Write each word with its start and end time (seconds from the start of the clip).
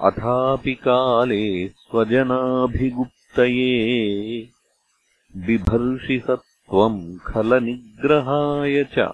अथापि 0.00 0.74
काले 0.74 1.68
स्वजनाभिगुप्तये 1.68 3.68
बिभर्षि 5.36 6.22
सत्त्वम् 6.26 7.18
खलनिग्रहाय 7.26 8.84
च 8.84 9.12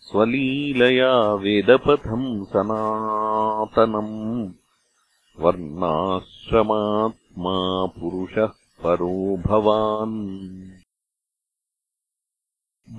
स्वलीलया 0.00 1.34
वेदपथम् 1.34 2.44
सनातनम्। 2.44 4.52
वर्णाश्रमात्मा 5.38 7.86
पुरुषः 7.86 8.65
परो 8.86 9.36
भवान्। 9.36 10.70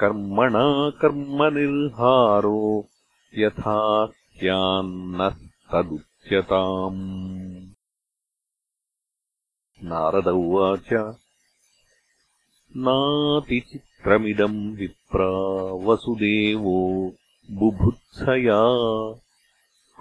कर्मणा 0.01 0.91
कर्मनिर्हारो 0.91 2.89
यथा 3.39 4.07
स्यान्नः 4.07 5.37
तदुच्यताम् 5.73 7.67
नारद 9.85 10.29
उवाच 10.29 11.17
नातिचित्रमिदम् 12.77 14.77
विप्रा 14.77 15.73
वसुदेवो 15.73 17.13
बुभुत्सया। 17.51 18.63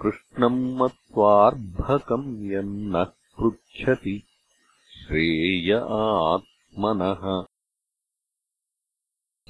कृष्णम् 0.02 0.76
मत्वार्भकम् 0.76 2.52
यन्नः 2.52 3.04
पृच्छति 3.04 4.22
श्रेय 4.92 5.86
आत्मनः। 5.90 7.44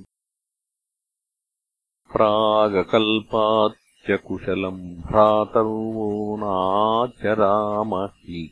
प्रागकल्पाच्च 4.07 4.29
कुशलम् 4.29 4.95
भ्रातर्वो 4.95 6.37
नाचराम 6.37 7.95
हि 7.95 8.51